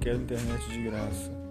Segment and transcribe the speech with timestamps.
[0.00, 1.49] quero internet de graça.